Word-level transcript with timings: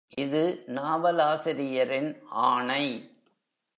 இது 0.09 0.63
நாவலாசிரியரின் 0.67 2.17
ஆணை. 2.29 3.09